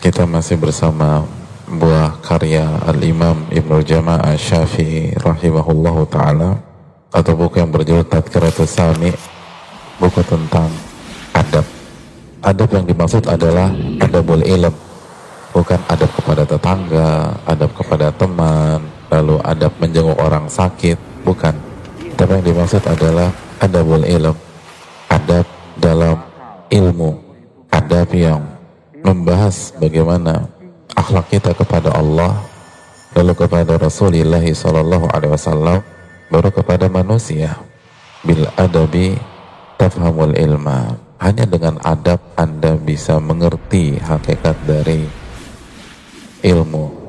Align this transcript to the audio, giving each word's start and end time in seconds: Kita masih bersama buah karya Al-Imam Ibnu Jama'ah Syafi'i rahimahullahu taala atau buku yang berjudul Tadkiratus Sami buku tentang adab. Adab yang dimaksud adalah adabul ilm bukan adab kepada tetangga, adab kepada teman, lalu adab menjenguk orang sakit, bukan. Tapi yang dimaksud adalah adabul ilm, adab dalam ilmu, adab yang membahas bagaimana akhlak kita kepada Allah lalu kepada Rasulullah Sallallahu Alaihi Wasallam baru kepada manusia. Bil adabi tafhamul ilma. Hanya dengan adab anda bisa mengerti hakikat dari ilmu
Kita 0.00 0.26
masih 0.26 0.58
bersama 0.58 1.22
buah 1.70 2.18
karya 2.22 2.66
Al-Imam 2.86 3.46
Ibnu 3.50 3.82
Jama'ah 3.82 4.34
Syafi'i 4.34 5.14
rahimahullahu 5.18 6.06
taala 6.10 6.58
atau 7.14 7.32
buku 7.38 7.62
yang 7.62 7.70
berjudul 7.70 8.06
Tadkiratus 8.10 8.74
Sami 8.74 9.14
buku 10.02 10.20
tentang 10.26 10.66
adab. 11.30 11.66
Adab 12.42 12.68
yang 12.74 12.84
dimaksud 12.84 13.24
adalah 13.30 13.70
adabul 14.02 14.42
ilm 14.42 14.74
bukan 15.54 15.78
adab 15.86 16.10
kepada 16.18 16.42
tetangga, 16.42 17.38
adab 17.46 17.70
kepada 17.78 18.10
teman, 18.10 18.82
lalu 19.08 19.38
adab 19.46 19.70
menjenguk 19.78 20.18
orang 20.18 20.50
sakit, 20.50 20.98
bukan. 21.22 21.54
Tapi 22.18 22.30
yang 22.42 22.44
dimaksud 22.44 22.82
adalah 22.82 23.30
adabul 23.62 24.02
ilm, 24.02 24.34
adab 25.06 25.46
dalam 25.78 26.18
ilmu, 26.74 27.14
adab 27.70 28.10
yang 28.10 28.42
membahas 29.04 29.76
bagaimana 29.76 30.48
akhlak 30.96 31.28
kita 31.28 31.52
kepada 31.52 31.92
Allah 31.92 32.40
lalu 33.12 33.36
kepada 33.36 33.76
Rasulullah 33.76 34.40
Sallallahu 34.40 35.12
Alaihi 35.12 35.32
Wasallam 35.36 35.78
baru 36.32 36.48
kepada 36.48 36.88
manusia. 36.88 37.60
Bil 38.24 38.48
adabi 38.56 39.20
tafhamul 39.76 40.32
ilma. 40.34 40.96
Hanya 41.20 41.44
dengan 41.44 41.78
adab 41.84 42.20
anda 42.34 42.74
bisa 42.80 43.20
mengerti 43.20 44.00
hakikat 44.00 44.56
dari 44.64 45.06
ilmu 46.42 47.03